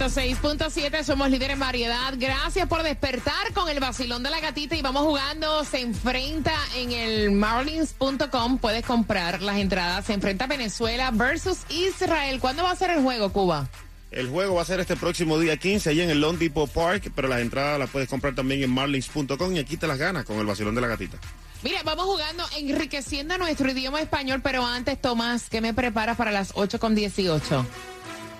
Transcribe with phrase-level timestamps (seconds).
[0.00, 2.14] El nuevo Sol 106.7, somos líderes en variedad.
[2.16, 5.62] Gracias por despertar con el vacilón de la gatita y vamos jugando.
[5.64, 8.58] Se enfrenta en el marlins.com.
[8.58, 10.06] Puedes comprar las entradas.
[10.06, 12.40] Se enfrenta Venezuela versus Israel.
[12.40, 13.68] ¿Cuándo va a ser el juego, Cuba?
[14.10, 17.12] El juego va a ser este próximo día 15 allá en el Lone Depot Park,
[17.14, 20.38] pero las entradas las puedes comprar también en marlins.com y aquí te las ganas con
[20.38, 21.18] el vacilón de la gatita.
[21.62, 26.52] Mira, vamos jugando, enriqueciendo nuestro idioma español, pero antes, Tomás, ¿qué me preparas para las
[26.54, 27.66] 8 con 18?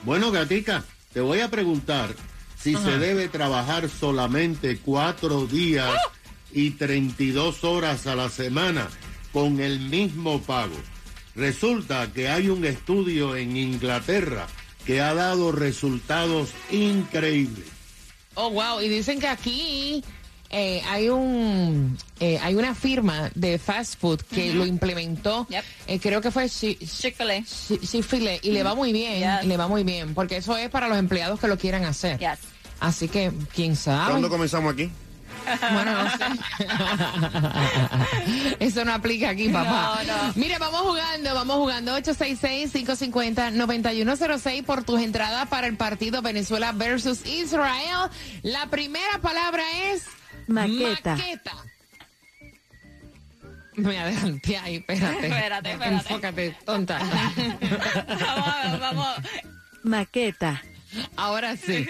[0.04, 2.14] Bueno, Gatica, te voy a preguntar
[2.59, 5.95] si se debe trabajar solamente cuatro días
[6.52, 8.88] y 32 horas a la semana
[9.32, 10.77] con el mismo pago.
[11.34, 14.46] Resulta que hay un estudio en Inglaterra
[14.84, 17.66] que ha dado resultados increíbles.
[18.34, 18.80] Oh, wow.
[18.80, 20.04] Y dicen que aquí
[20.51, 25.46] eh, hay un eh, hay una firma de fast food que lo implementó.
[25.48, 25.65] Yep.
[25.87, 27.42] eh, creo que fue Chi- Chick-fil-A.
[27.45, 29.20] Chi- Chick-fil-A, y le va muy bien.
[29.20, 29.45] Yes.
[29.46, 30.15] Le va muy bien.
[30.15, 32.18] Porque eso es para los empleados que lo quieran hacer.
[32.18, 32.38] Yes.
[32.80, 34.10] Así que, quién sabe.
[34.10, 34.90] ¿Cuándo comenzamos aquí?
[35.73, 36.18] Bueno, no sé.
[38.60, 40.01] Eso no aplica aquí, papá.
[40.07, 40.32] No, no.
[40.37, 48.10] Mire, vamos jugando, vamos jugando 866-550-9106 por tus entradas para el partido Venezuela versus Israel.
[48.42, 50.04] La primera palabra es
[50.46, 51.16] Maqueta.
[51.16, 51.52] maqueta.
[53.77, 55.27] Me adelanté ahí, espérate.
[55.27, 55.95] Espérate, espérate.
[55.95, 56.99] Enfócate, tonta.
[58.21, 59.16] vamos, a ver, vamos.
[59.82, 60.63] Maqueta.
[61.16, 61.88] Ahora sí.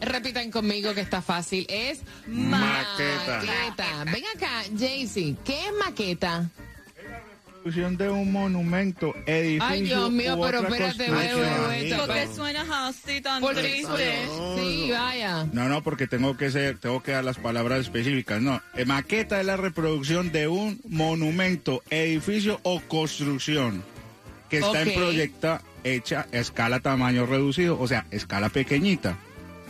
[0.00, 1.66] Repitan conmigo que está fácil.
[1.68, 3.40] Es Maqueta.
[3.42, 4.04] maqueta.
[4.04, 5.36] Ven acá, Jaycee.
[5.44, 6.50] ¿Qué es maqueta?
[7.64, 12.36] Construcción de un monumento, edificio Ay, Dios mío, pero espérate, esto, ¿Por qué pues.
[12.36, 14.26] suena así tan triste?
[14.58, 15.46] sí, vaya.
[15.50, 18.42] No, no, porque tengo que ser, tengo que dar las palabras específicas.
[18.42, 23.82] No, Eh, maqueta es la reproducción de un monumento, edificio o construcción
[24.50, 24.86] que está Ok.
[24.86, 29.16] en proyecta hecha a escala tamaño reducido, o sea, escala pequeñita.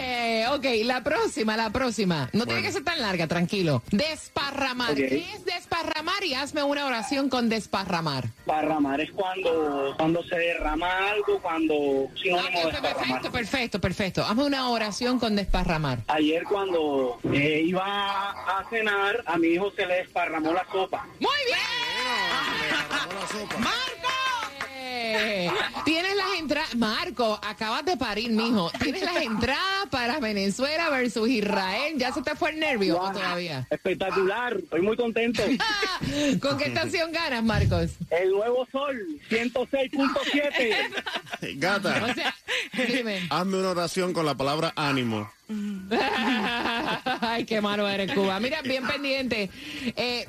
[0.02, 2.31] Eh, ok, la próxima, la próxima.
[2.32, 3.82] No tiene que ser tan larga, tranquilo.
[3.91, 4.93] Desparramar.
[4.93, 4.97] Ok.
[4.97, 6.25] ¿Qué es desparramar?
[6.25, 8.29] Y hazme una oración con desparramar.
[8.47, 14.25] Parramar es cuando, cuando se derrama algo, cuando sinónimo perfecto, perfecto, perfecto.
[14.25, 15.99] Hazme una oración con desparramar.
[16.08, 17.85] Ayer cuando eh, iba
[18.31, 21.06] a cenar, a mi hijo se le desparramó la sopa.
[21.20, 21.61] Muy bien.
[23.58, 24.00] ¡Marco!
[25.12, 25.50] Eh,
[25.84, 28.70] tienes las entradas, Marco, acabas de parir, mijo.
[28.82, 31.94] Tienes las entradas para Venezuela versus Israel.
[31.96, 33.66] ¿Ya se te fue el nervio o todavía?
[33.70, 35.42] Espectacular, estoy muy contento.
[36.40, 37.90] ¿Con qué estación ganas, Marcos?
[38.10, 38.96] El nuevo sol,
[39.30, 40.86] 106.7.
[41.56, 42.34] Gata, O sea,
[42.86, 43.26] dime.
[43.30, 45.30] hazme una oración con la palabra ánimo.
[47.20, 48.38] Ay, qué malo eres, Cuba.
[48.40, 49.50] Mira, bien pendiente.
[49.96, 50.26] Eh,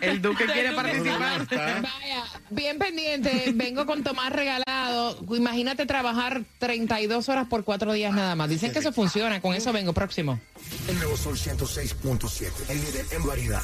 [0.00, 1.46] El Duque quiere participar.
[1.50, 5.18] Vaya, bien pendiente, vengo con Tomás regalado.
[5.34, 8.48] Imagínate trabajar 32 horas por cuatro días nada más.
[8.48, 10.38] Dicen que eso funciona, con eso vengo próximo.
[10.88, 13.62] El nuevo Sol 106.7, el líder en variedad.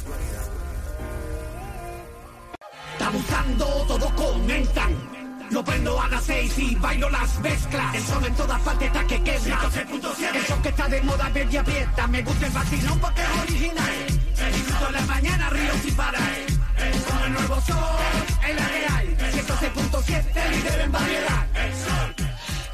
[2.92, 5.14] Está buscando, todos comentan.
[5.50, 7.94] Lo prendo a las seis y bailo las mezclas.
[7.94, 9.60] El sol en todas partes está que quema.
[9.60, 10.34] 106.7.
[10.36, 12.06] El sol que está de moda, verde y aprieta.
[12.06, 14.23] Me gusta el vacilón porque es original.
[14.46, 16.22] El disfruto en la mañana, río sin parar.
[17.08, 17.76] Con el nuevo sol,
[18.48, 19.16] en la real.
[19.32, 22.23] 106.7, líder en variedad.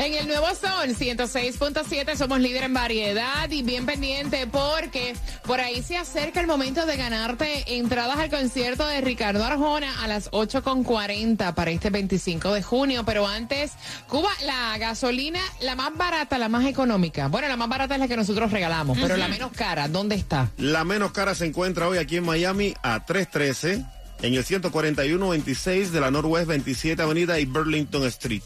[0.00, 5.14] En el nuevo Son 106.7 somos líder en variedad y bien pendiente porque
[5.44, 10.08] por ahí se acerca el momento de ganarte entradas al concierto de Ricardo Arjona a
[10.08, 13.04] las 8.40 para este 25 de junio.
[13.04, 13.72] Pero antes,
[14.08, 17.28] Cuba, la gasolina, la más barata, la más económica.
[17.28, 20.50] Bueno, la más barata es la que nosotros regalamos, pero la menos cara, ¿dónde está?
[20.56, 23.84] La menos cara se encuentra hoy aquí en Miami a 313
[24.22, 28.42] en el 141-26 de la Northwest 27 Avenida y Burlington Street.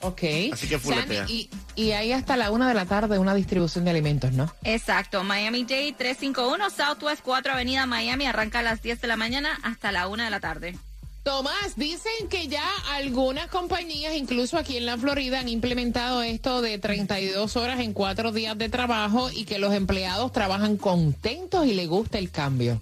[0.00, 0.22] Ok.
[0.52, 1.26] Así que fuletea.
[1.26, 4.52] Sandy, y, y ahí hasta la una de la tarde una distribución de alimentos, ¿no?
[4.64, 9.58] Exacto, Miami J 351 Southwest 4 Avenida Miami arranca a las 10 de la mañana
[9.62, 10.78] hasta la 1 de la tarde.
[11.22, 16.78] Tomás, dicen que ya algunas compañías, incluso aquí en la Florida, han implementado esto de
[16.78, 21.86] 32 horas en cuatro días de trabajo y que los empleados trabajan contentos y les
[21.86, 22.80] gusta el cambio.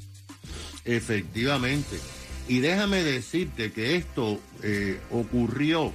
[0.85, 1.99] Efectivamente.
[2.47, 5.93] Y déjame decirte que esto eh, ocurrió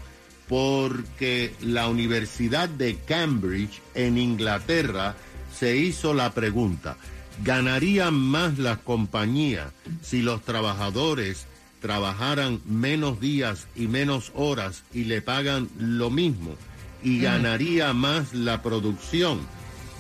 [0.51, 5.15] porque la Universidad de Cambridge en Inglaterra
[5.57, 6.98] se hizo la pregunta,
[7.42, 9.71] ¿ganarían más las compañías
[10.01, 11.48] si los trabajadores
[11.80, 16.57] trabajaran menos días y menos horas y le pagan lo mismo?
[17.01, 19.39] ¿Y ganaría más la producción?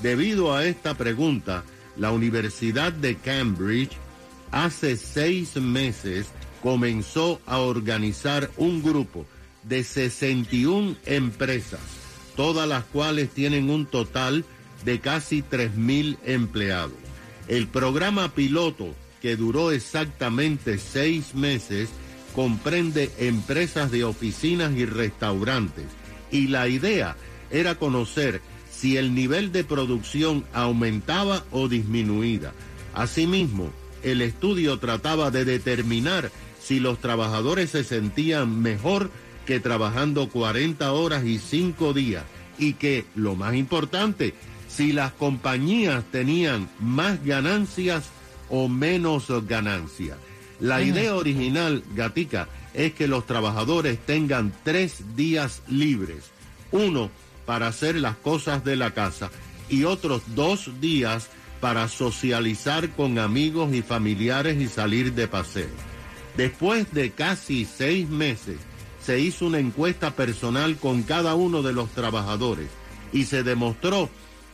[0.03, 1.63] Debido a esta pregunta,
[1.95, 3.93] la Universidad de Cambridge
[4.51, 6.27] hace seis meses
[6.61, 9.25] comenzó a organizar un grupo
[9.63, 11.79] de 61 empresas,
[12.35, 14.45] todas las cuales tienen un total
[14.85, 16.97] de casi 3.000 empleados.
[17.47, 21.89] El programa piloto, que duró exactamente seis meses,
[22.33, 25.85] comprende empresas de oficinas y restaurantes.
[26.31, 27.15] Y la idea
[27.49, 28.41] era conocer
[28.71, 32.53] si el nivel de producción aumentaba o disminuía.
[32.93, 33.71] Asimismo,
[34.01, 36.31] el estudio trataba de determinar
[36.61, 39.11] si los trabajadores se sentían mejor
[39.51, 42.23] que trabajando 40 horas y 5 días
[42.57, 44.33] y que, lo más importante,
[44.69, 48.05] si las compañías tenían más ganancias
[48.49, 50.17] o menos ganancias.
[50.61, 56.31] La idea original, Gatica, es que los trabajadores tengan tres días libres.
[56.71, 57.11] Uno
[57.45, 59.31] para hacer las cosas de la casa
[59.67, 61.27] y otros dos días
[61.59, 65.75] para socializar con amigos y familiares y salir de paseo.
[66.37, 68.55] Después de casi seis meses,
[69.03, 72.69] se hizo una encuesta personal con cada uno de los trabajadores
[73.11, 74.09] y se demostró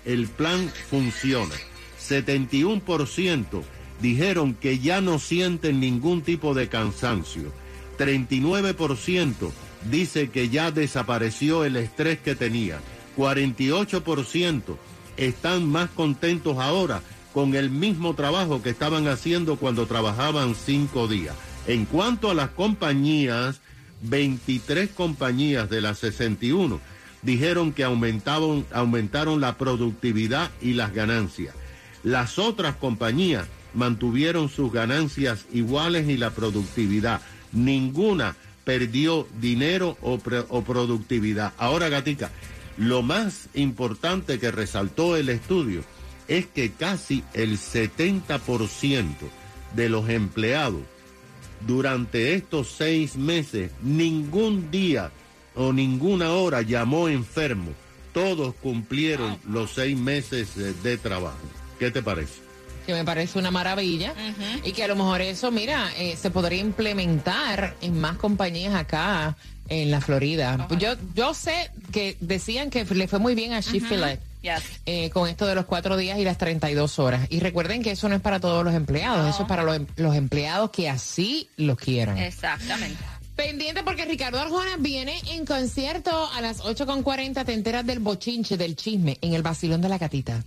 [0.05, 1.55] el plan funciona.
[2.01, 3.63] 71%
[4.01, 7.51] dijeron que ya no sienten ningún tipo de cansancio.
[7.97, 9.51] 39%
[9.89, 12.79] dice que ya desapareció el estrés que tenía.
[13.17, 14.77] 48%
[15.17, 17.01] están más contentos ahora
[17.33, 21.35] con el mismo trabajo que estaban haciendo cuando trabajaban cinco días.
[21.67, 23.59] En cuanto a las compañías,
[24.01, 26.79] 23 compañías de las 61
[27.21, 31.55] dijeron que aumentaron, aumentaron la productividad y las ganancias.
[32.03, 37.21] Las otras compañías mantuvieron sus ganancias iguales y la productividad.
[37.51, 41.53] Ninguna perdió dinero o, o productividad.
[41.57, 42.31] Ahora, Gatica,
[42.77, 45.83] lo más importante que resaltó el estudio
[46.27, 49.15] es que casi el 70%
[49.75, 50.81] de los empleados
[51.61, 55.11] durante estos seis meses ningún día
[55.55, 57.71] o ninguna hora llamó enfermo.
[58.13, 61.37] Todos cumplieron los seis meses eh, de trabajo.
[61.79, 62.47] ¿Qué te parece?
[62.87, 64.13] que me parece una maravilla
[64.63, 69.35] y que a lo mejor eso, mira, eh, se podría implementar en más compañías acá
[69.67, 70.69] en la Florida.
[70.79, 74.17] Yo yo sé que decían que le fue muy bien a Chick-fil-A.
[74.55, 74.63] Yes.
[74.85, 77.27] eh, con esto de los cuatro días y las 32 horas.
[77.29, 79.87] Y recuerden que eso no es para todos los empleados, eso es para los, em-
[79.95, 82.17] los empleados que así lo quieran.
[82.17, 82.97] Exactamente.
[83.35, 87.45] Pendiente porque Ricardo Arjona viene en concierto a las 8.40.
[87.45, 90.43] Te enteras del bochinche, del chisme en el vacilón de la gatita.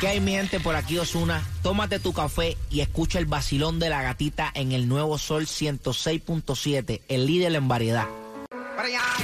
[0.00, 1.46] ¿Qué hay mi gente por aquí Osuna?
[1.62, 7.00] Tómate tu café y escucha el vacilón de la gatita en el nuevo Sol 106.7,
[7.08, 8.06] el líder en variedad.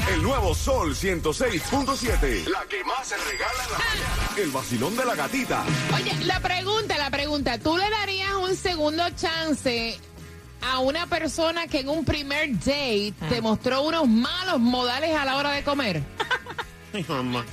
[0.09, 2.47] El nuevo Sol 106.7.
[2.47, 4.37] La que más se regala en la mañana.
[4.37, 5.65] El vacilón de la gatita.
[5.95, 7.59] Oye, la pregunta, la pregunta.
[7.59, 9.99] ¿Tú le darías un segundo chance
[10.63, 15.37] a una persona que en un primer date te mostró unos malos modales a la
[15.37, 16.03] hora de comer?
[16.95, 17.45] Ay, mamá.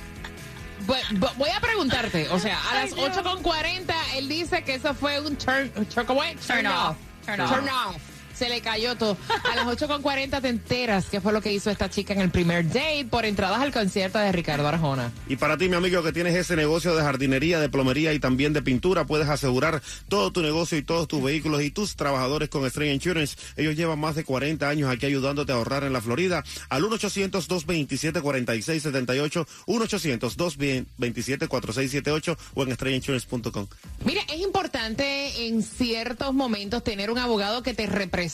[1.36, 5.70] Voy a preguntarte, o sea, a las 8.40 él dice que eso fue un turn,
[5.92, 6.36] turn, ¿cómo es?
[6.46, 6.96] Turn off.
[7.26, 7.50] Turn off.
[7.50, 8.17] Turn off.
[8.38, 9.16] Se le cayó todo.
[9.50, 12.68] A las 8.40 te enteras qué fue lo que hizo esta chica en el primer
[12.68, 15.10] date por entradas al concierto de Ricardo Arjona.
[15.26, 18.52] Y para ti, mi amigo, que tienes ese negocio de jardinería, de plomería y también
[18.52, 22.64] de pintura, puedes asegurar todo tu negocio y todos tus vehículos y tus trabajadores con
[22.64, 23.36] Estrella Insurance.
[23.56, 26.44] Ellos llevan más de 40 años aquí ayudándote a ahorrar en la Florida.
[26.68, 33.66] Al 1-800-227-4678, 1-800-227-4678 o en estrellainsurance.com.
[34.04, 38.27] Mira, es importante en ciertos momentos tener un abogado que te represente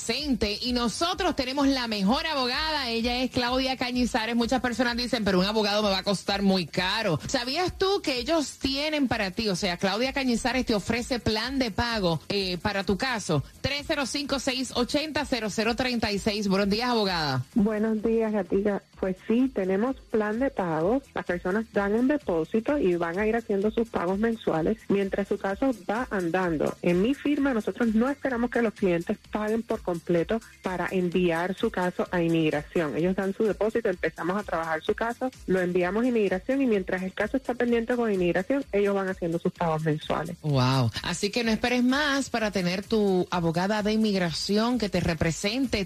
[0.61, 2.89] y nosotros tenemos la mejor abogada.
[2.89, 4.35] Ella es Claudia Cañizares.
[4.35, 7.21] Muchas personas dicen, pero un abogado me va a costar muy caro.
[7.29, 9.49] ¿Sabías tú que ellos tienen para ti?
[9.49, 13.45] O sea, Claudia Cañizares te ofrece plan de pago eh, para tu caso.
[13.63, 16.49] 305-680-0036.
[16.49, 17.45] Buenos días, abogada.
[17.55, 18.83] Buenos días, Gatica.
[18.99, 21.03] Pues sí, tenemos plan de pago.
[21.15, 25.39] Las personas dan un depósito y van a ir haciendo sus pagos mensuales mientras su
[25.39, 26.77] caso va andando.
[26.83, 31.71] En mi firma nosotros no esperamos que los clientes paguen por completo para enviar su
[31.71, 32.97] caso a inmigración.
[32.97, 37.03] Ellos dan su depósito, empezamos a trabajar su caso, lo enviamos a inmigración y mientras
[37.03, 40.37] el caso está pendiente con inmigración, ellos van haciendo sus pagos mensuales.
[40.43, 40.91] Wow.
[41.03, 45.85] Así que no esperes más para tener tu abogada de inmigración que te represente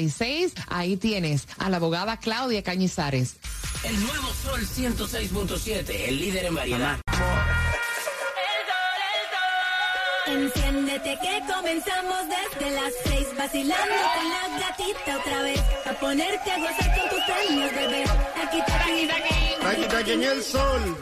[0.00, 0.52] 305-680-0036.
[0.68, 3.36] Ahí tienes a la abogada Claudia Cañizares.
[3.84, 7.00] El nuevo Sol 106.7, el líder en variedad.
[10.26, 16.58] Enciéndete que comenzamos desde las seis vacilando con la gatita otra vez a ponerte a
[16.58, 19.08] gozar con tus sueños bebé aquí aquí
[19.66, 20.98] Aquí está aquí en el sol.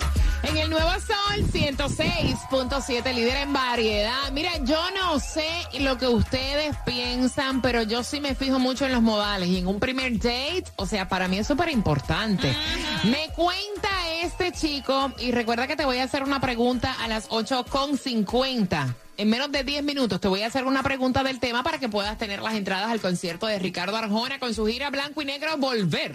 [0.48, 4.32] En el Nuevo Sol 106.7, líder en variedad.
[4.32, 5.46] Mira, yo no sé
[5.80, 9.48] lo que ustedes piensan, pero yo sí me fijo mucho en los modales.
[9.50, 12.56] Y en un primer date, o sea, para mí es súper importante.
[13.04, 13.90] Me cuenta
[14.22, 18.94] este chico, y recuerda que te voy a hacer una pregunta a las 8.50.
[19.18, 21.88] En menos de 10 minutos te voy a hacer una pregunta del tema para que
[21.88, 25.56] puedas tener las entradas al concierto de Ricardo Arjona con su gira Blanco y Negro
[25.56, 26.14] Volver,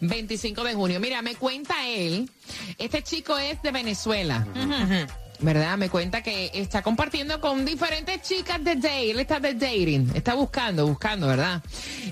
[0.00, 1.00] 25 de junio.
[1.00, 2.30] Mira, me cuenta él,
[2.78, 4.46] este chico es de Venezuela.
[5.40, 5.76] ¿Verdad?
[5.76, 9.10] Me cuenta que está compartiendo con diferentes chicas de date.
[9.10, 11.60] Él está de dating, está buscando, buscando, ¿verdad?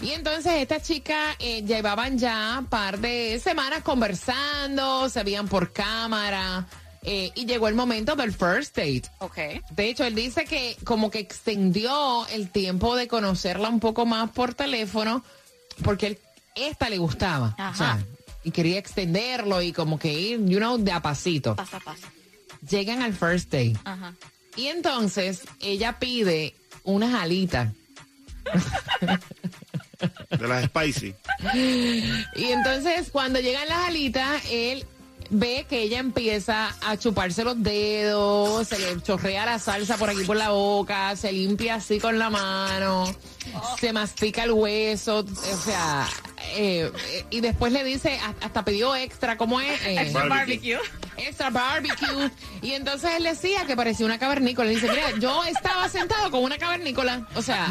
[0.02, 5.72] Y entonces esta chica eh, llevaban ya un par de semanas conversando, se veían por
[5.72, 6.66] cámara.
[7.04, 9.02] Eh, y llegó el momento del first date.
[9.18, 9.38] Ok.
[9.70, 14.30] De hecho, él dice que como que extendió el tiempo de conocerla un poco más
[14.30, 15.24] por teléfono
[15.82, 16.18] porque él,
[16.54, 17.54] esta le gustaba.
[17.58, 17.70] Ajá.
[17.70, 18.06] O sea,
[18.44, 21.56] y quería extenderlo y como que ir, you know, de a pasito.
[21.56, 22.06] Paso a paso.
[22.68, 23.76] Llegan al first date.
[23.84, 24.14] Ajá.
[24.56, 26.54] Y entonces ella pide
[26.84, 27.72] unas alitas.
[30.30, 31.14] De las spicy.
[32.34, 34.84] Y entonces cuando llegan las alitas, él
[35.34, 40.24] ve que ella empieza a chuparse los dedos, se le chorrea la salsa por aquí
[40.24, 43.04] por la boca, se limpia así con la mano,
[43.80, 46.06] se mastica el hueso, o sea,
[46.54, 46.92] eh,
[47.30, 49.80] y después le dice, "Ha- hasta pidió extra, ¿cómo es?
[49.86, 50.78] Eh, Extra barbecue.
[51.16, 52.30] extra barbecue.
[52.60, 54.68] Y entonces él decía que parecía una cavernícola.
[54.70, 57.26] Dice, mira, yo estaba sentado con una cavernícola.
[57.36, 57.68] O sea,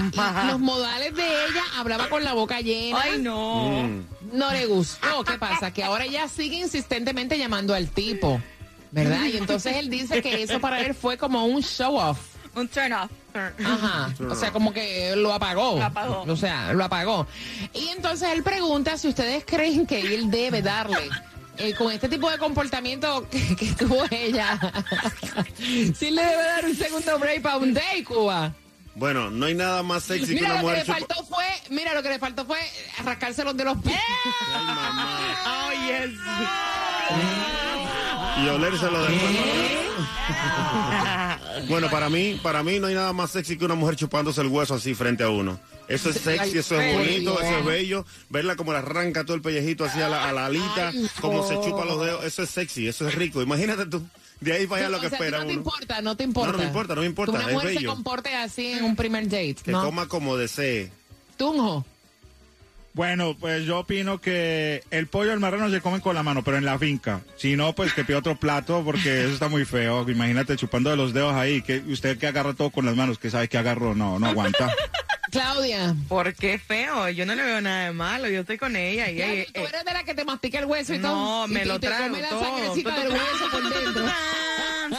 [0.50, 3.00] los modales de ella hablaba con la boca llena.
[3.03, 3.84] Ay, no.
[3.84, 4.06] Mm.
[4.32, 5.24] No le gustó.
[5.24, 5.72] ¿Qué pasa?
[5.72, 8.42] Que ahora ella sigue insistentemente llamando al tipo.
[8.92, 9.26] ¿Verdad?
[9.26, 12.20] Y entonces él dice que eso para él fue como un show off.
[12.56, 13.10] Un turn off.
[13.34, 14.14] Ajá.
[14.30, 15.78] O sea, como que lo apagó.
[15.78, 16.24] Lo apagó.
[16.28, 17.26] O sea, lo apagó.
[17.74, 21.10] Y entonces él pregunta si ustedes creen que él debe darle.
[21.58, 24.60] eh, con este tipo de comportamiento que, que tuvo ella,
[25.96, 28.54] si le debe dar un segundo break para un day, Cuba.
[28.96, 31.26] Bueno, no hay nada más sexy que Mira, una lo que mujer le chupa- faltó
[31.26, 32.60] fue, mira, lo que le faltó fue
[33.04, 33.96] rascárselos de los pies.
[34.54, 35.20] Ay, mamá.
[35.46, 36.12] Oh, yes.
[38.44, 39.32] Y olérselo después.
[41.68, 44.48] Bueno, para mí, para mí no hay nada más sexy que una mujer chupándose el
[44.48, 45.60] hueso así frente a uno.
[45.88, 48.06] Eso es sexy, eso es bonito, eso es bello.
[48.30, 51.48] Verla como le arranca todo el pellejito así a la, a la alita, Ay, como
[51.48, 53.42] se chupa los dedos, eso es sexy, eso es rico.
[53.42, 54.06] Imagínate tú
[54.42, 56.52] De ahí para allá lo que o sea, espera no te importa, no te importa.
[56.52, 58.84] No, no me importa, no me importa, Que una es mujer se comporte así en
[58.84, 59.84] un primer date, Que ¿no?
[59.84, 60.92] coma como desee.
[61.38, 61.86] Tunjo.
[62.94, 66.58] Bueno, pues yo opino que el pollo al marrano se come con la mano, pero
[66.58, 67.22] en la finca.
[67.38, 70.10] Si no, pues que pida otro plato porque eso está muy feo.
[70.10, 73.30] Imagínate chupando de los dedos ahí, que usted que agarra todo con las manos, que
[73.30, 74.74] sabe que agarró, no, no aguanta.
[75.32, 75.96] Claudia.
[76.08, 77.10] ¿Por qué feo?
[77.10, 78.28] Yo no le veo nada de malo.
[78.28, 79.10] Yo estoy con ella.
[79.10, 81.14] Y ella ¿Tú eres de la que te mastica el hueso y todo?
[81.14, 82.44] No, me y, lo te trago la todo.
[82.44, 84.06] sangrecita del hueso por dentro.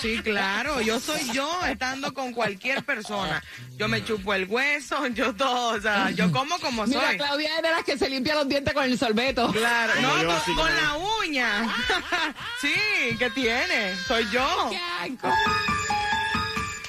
[0.01, 3.43] Sí, claro, yo soy yo estando con cualquier persona.
[3.77, 7.17] Yo me chupo el hueso, yo todo, o sea, yo como como Mira, soy.
[7.19, 9.53] Claudia es de las que se limpia los dientes con el sorbeto.
[9.53, 11.75] Claro, no, yo, con, la uña.
[12.61, 12.73] sí,
[13.19, 13.95] ¿qué tiene?
[14.07, 14.71] Soy yo.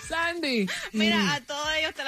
[0.08, 0.68] Sandy.
[0.92, 1.63] Mira, a todos te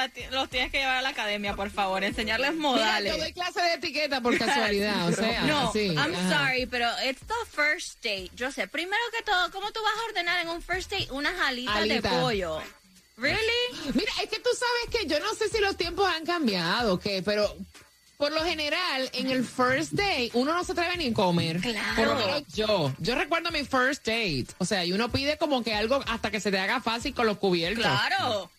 [0.07, 3.13] la los tienes que llevar a la academia, por favor, enseñarles Mira, modales.
[3.13, 5.87] yo doy clase de etiqueta por casualidad, o sea, no, sí.
[5.87, 6.45] I'm ajá.
[6.45, 8.31] sorry, pero it's the first date.
[8.35, 11.39] Yo sé, primero que todo, ¿cómo tú vas a ordenar en un first date unas
[11.39, 12.09] alitas Alita.
[12.09, 12.61] de pollo?
[13.17, 13.93] ¿Really?
[13.93, 17.21] Mira, es que tú sabes que yo no sé si los tiempos han cambiado qué,
[17.23, 17.55] pero
[18.17, 21.59] por lo general, en el first date, uno no se atreve ni a comer.
[21.59, 21.95] Claro.
[21.95, 22.93] Por lo menos yo.
[22.99, 24.47] Yo recuerdo mi first date.
[24.57, 27.25] O sea, y uno pide como que algo hasta que se te haga fácil con
[27.25, 27.83] los cubiertos.
[27.83, 28.49] Claro.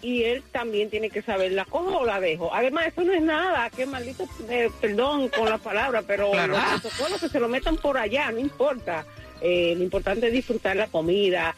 [0.03, 2.55] y él también tiene que saber la cojo o la dejo.
[2.55, 3.71] Además, eso no es nada.
[3.71, 6.53] Qué maldito, eh, perdón con la palabra, pero Claro.
[6.57, 9.05] los protocolos que se lo metan por allá, no importa.
[9.41, 11.57] Eh, lo importante es disfrutar la comida,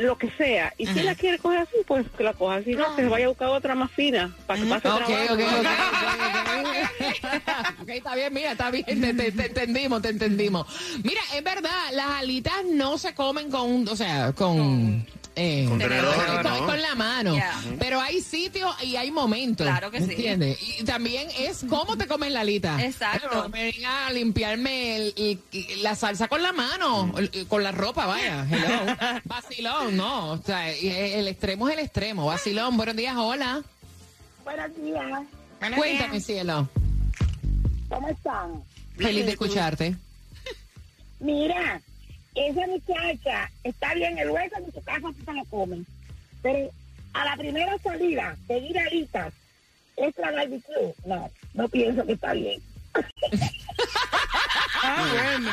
[0.00, 0.72] lo que sea.
[0.78, 2.62] Y si la quiere coger así, pues que la coja.
[2.64, 5.34] Si no, que se vaya a buscar otra más fina para que pase Ok, trabajo.
[5.34, 5.66] ok, ok, ok.
[7.82, 10.66] Ok, está bien, mira, está bien, te, te- te entendimos, te entendimos.
[11.02, 15.04] Mira, es verdad, las alitas no se comen con, o sea, con...
[15.36, 16.66] eh, Con tenedor, con, ¿no?
[16.66, 17.34] con la mano.
[17.34, 17.60] Yeah.
[17.78, 19.66] Pero hay sitios y hay momentos.
[19.66, 20.10] Claro que sí.
[20.12, 20.58] ¿Entiendes?
[20.80, 22.82] Y también es cómo te comes la alita.
[22.84, 23.48] Exacto.
[23.52, 28.06] Pero a limpiarme el- el- el- la salsa con la mano, el- con la ropa,
[28.06, 28.46] vaya.
[28.50, 29.20] Hello.
[29.24, 30.32] Vacilón, no.
[30.32, 32.26] O sea, el extremo es el extremo.
[32.26, 33.62] Vacilón, buenos días, hola.
[34.44, 35.22] Buenos días.
[35.76, 36.68] Cuéntame, cielo.
[37.88, 38.62] ¿Cómo están?
[38.96, 39.96] Feliz de escucharte.
[41.20, 41.80] Mira,
[42.34, 45.86] esa muchacha está bien, el hueso en su casa se lo comen.
[46.42, 46.70] Pero
[47.12, 49.32] a la primera salida, pedir alitas,
[49.96, 52.60] extra barbecue, no, no pienso que está bien.
[54.86, 55.50] Ah, bueno.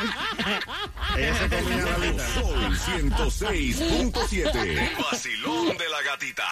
[1.16, 2.28] Ella se comía la alita.
[2.34, 4.54] Sol 106.7.
[4.54, 6.44] El vacilón de la gatita.